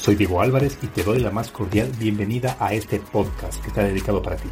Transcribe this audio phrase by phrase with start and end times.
[0.00, 3.84] Soy Diego Álvarez y te doy la más cordial bienvenida a este podcast que está
[3.84, 4.48] dedicado para ti.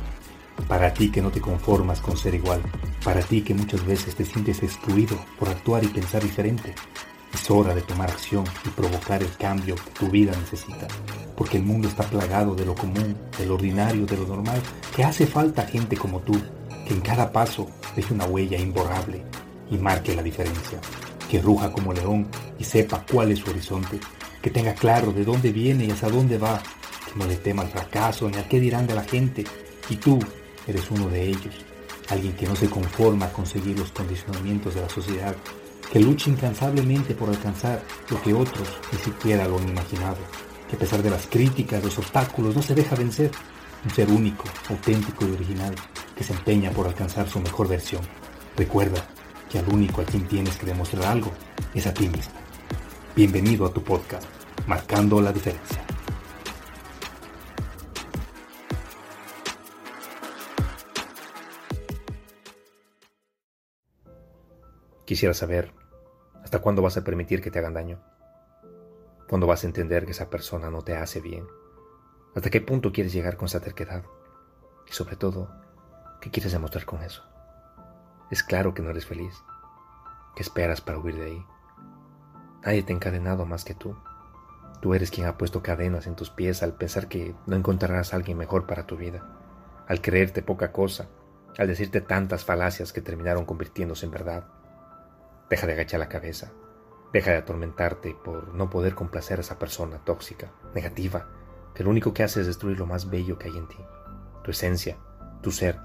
[0.68, 2.60] Para ti que no te conformas con ser igual.
[3.02, 6.74] Para ti que muchas veces te sientes excluido por actuar y pensar diferente.
[7.32, 10.86] Es hora de tomar acción y provocar el cambio que tu vida necesita.
[11.34, 14.60] Porque el mundo está plagado de lo común, de lo ordinario, de lo normal,
[14.94, 16.38] que hace falta gente como tú,
[16.86, 19.22] que en cada paso deje una huella imborrable
[19.70, 20.78] y marque la diferencia
[21.30, 22.26] que ruja como león
[22.58, 24.00] y sepa cuál es su horizonte,
[24.42, 27.70] que tenga claro de dónde viene y hacia dónde va, que no le tema al
[27.70, 29.44] fracaso ni a qué dirán de la gente,
[29.88, 30.18] y tú
[30.66, 31.54] eres uno de ellos,
[32.08, 35.34] alguien que no se conforma a conseguir los condicionamientos de la sociedad,
[35.90, 40.18] que lucha incansablemente por alcanzar lo que otros ni siquiera lo han imaginado,
[40.68, 43.30] que a pesar de las críticas, los obstáculos, no se deja vencer,
[43.84, 45.74] un ser único, auténtico y original,
[46.14, 48.02] que se empeña por alcanzar su mejor versión.
[48.56, 49.06] Recuerda,
[49.48, 51.32] que al único a quien tienes que demostrar algo
[51.74, 52.34] es a ti mismo.
[53.18, 54.28] Bienvenido a tu podcast,
[54.68, 55.84] Marcando la Diferencia.
[65.04, 65.74] Quisiera saber,
[66.44, 68.00] ¿hasta cuándo vas a permitir que te hagan daño?
[69.28, 71.44] ¿Cuándo vas a entender que esa persona no te hace bien?
[72.36, 74.04] ¿Hasta qué punto quieres llegar con esa terquedad?
[74.88, 75.50] Y sobre todo,
[76.20, 77.24] ¿qué quieres demostrar con eso?
[78.30, 79.34] Es claro que no eres feliz.
[80.36, 81.46] ¿Qué esperas para huir de ahí?
[82.64, 83.96] Nadie te ha encadenado más que tú.
[84.80, 88.16] Tú eres quien ha puesto cadenas en tus pies al pensar que no encontrarás a
[88.16, 89.24] alguien mejor para tu vida,
[89.88, 91.08] al creerte poca cosa,
[91.56, 94.46] al decirte tantas falacias que terminaron convirtiéndose en verdad.
[95.50, 96.52] Deja de agachar la cabeza,
[97.12, 101.28] deja de atormentarte por no poder complacer a esa persona tóxica, negativa,
[101.74, 103.78] que lo único que hace es destruir lo más bello que hay en ti,
[104.44, 104.96] tu esencia,
[105.42, 105.80] tu ser,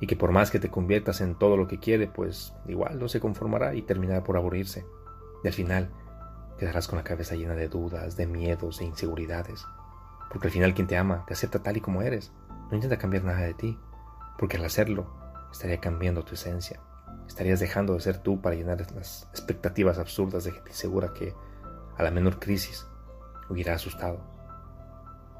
[0.00, 3.08] y que por más que te conviertas en todo lo que quiere, pues igual no
[3.08, 4.84] se conformará y terminará por aburrirse.
[5.42, 5.90] Y al final
[6.58, 9.64] quedarás con la cabeza llena de dudas, de miedos, de inseguridades.
[10.30, 12.32] Porque al final quien te ama te acepta tal y como eres.
[12.70, 13.78] No intenta cambiar nada de ti,
[14.38, 15.06] porque al hacerlo
[15.52, 16.80] estaría cambiando tu esencia.
[17.26, 21.34] Estarías dejando de ser tú para llenar las expectativas absurdas de gente insegura que
[21.96, 22.86] a la menor crisis
[23.48, 24.20] hubiera asustado.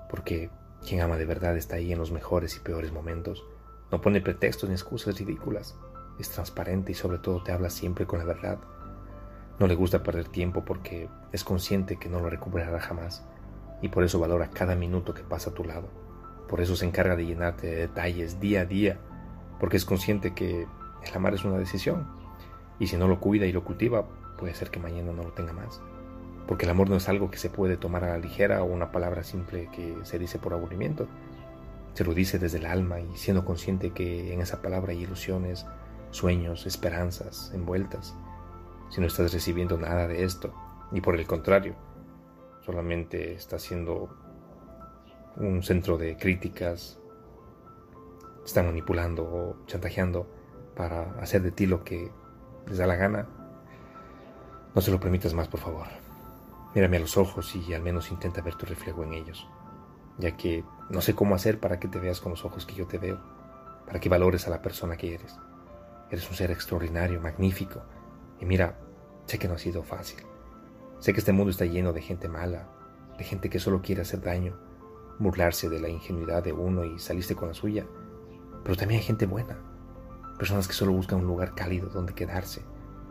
[0.09, 0.51] Porque
[0.87, 3.45] quien ama de verdad está ahí en los mejores y peores momentos
[3.91, 5.77] no pone pretextos ni excusas ridículas.
[6.19, 8.59] Es transparente y sobre todo te habla siempre con la verdad.
[9.59, 13.25] No le gusta perder tiempo porque es consciente que no lo recuperará jamás
[13.81, 15.89] y por eso valora cada minuto que pasa a tu lado.
[16.49, 18.99] Por eso se encarga de llenarte de detalles día a día,
[19.59, 20.67] porque es consciente que
[21.05, 22.07] el amar es una decisión
[22.79, 24.07] y si no lo cuida y lo cultiva,
[24.39, 25.81] puede ser que mañana no lo tenga más.
[26.47, 28.93] Porque el amor no es algo que se puede tomar a la ligera o una
[28.93, 31.09] palabra simple que se dice por aburrimiento.
[31.95, 35.67] Se lo dice desde el alma y siendo consciente que en esa palabra hay ilusiones,
[36.11, 38.15] sueños, esperanzas envueltas.
[38.91, 40.55] Si no estás recibiendo nada de esto,
[40.93, 41.75] y por el contrario,
[42.65, 44.09] solamente estás siendo
[45.37, 46.99] un centro de críticas,
[48.45, 50.27] están manipulando o chantajeando
[50.77, 52.11] para hacer de ti lo que
[52.67, 53.27] les da la gana,
[54.75, 55.87] no se lo permitas más, por favor.
[56.75, 59.49] Mírame a los ojos y al menos intenta ver tu reflejo en ellos
[60.19, 62.87] ya que no sé cómo hacer para que te veas con los ojos que yo
[62.87, 63.19] te veo,
[63.87, 65.37] para que valores a la persona que eres.
[66.11, 67.83] Eres un ser extraordinario, magnífico,
[68.41, 68.79] y mira,
[69.27, 70.21] sé que no ha sido fácil.
[70.99, 72.69] Sé que este mundo está lleno de gente mala,
[73.19, 74.57] de gente que solo quiere hacer daño,
[75.19, 77.87] burlarse de la ingenuidad de uno y salirse con la suya.
[78.65, 79.59] Pero también hay gente buena,
[80.39, 82.63] personas que solo buscan un lugar cálido donde quedarse,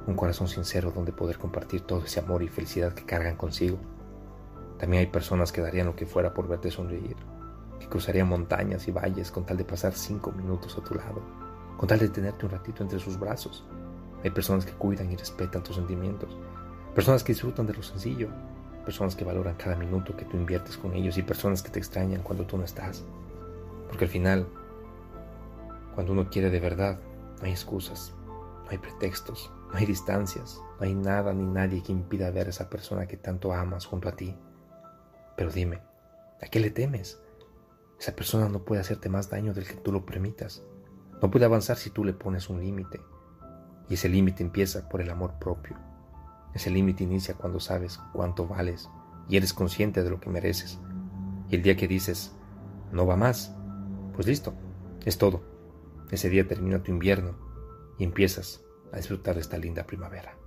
[0.07, 3.77] un corazón sincero donde poder compartir todo ese amor y felicidad que cargan consigo.
[4.77, 7.15] También hay personas que darían lo que fuera por verte sonreír,
[7.79, 11.21] que cruzarían montañas y valles con tal de pasar cinco minutos a tu lado,
[11.77, 13.65] con tal de tenerte un ratito entre sus brazos.
[14.25, 16.35] Hay personas que cuidan y respetan tus sentimientos,
[16.95, 18.29] personas que disfrutan de lo sencillo,
[18.83, 22.23] personas que valoran cada minuto que tú inviertes con ellos y personas que te extrañan
[22.23, 23.05] cuando tú no estás.
[23.87, 24.47] Porque al final,
[25.93, 26.99] cuando uno quiere de verdad,
[27.37, 28.15] no hay excusas,
[28.63, 32.49] no hay pretextos, no hay distancias, no hay nada ni nadie que impida ver a
[32.49, 34.35] esa persona que tanto amas junto a ti.
[35.37, 35.83] Pero dime,
[36.41, 37.21] ¿a qué le temes?
[37.99, 40.63] Esa persona no puede hacerte más daño del que tú lo permitas.
[41.21, 43.01] No puede avanzar si tú le pones un límite.
[43.89, 45.77] Y ese límite empieza por el amor propio.
[46.53, 48.89] Ese límite inicia cuando sabes cuánto vales
[49.27, 50.79] y eres consciente de lo que mereces.
[51.49, 52.33] Y el día que dices,
[52.91, 53.53] no va más,
[54.13, 54.53] pues listo,
[55.05, 55.43] es todo.
[56.11, 57.35] Ese día termina tu invierno
[57.97, 60.37] y empiezas a disfrutar de esta linda primavera.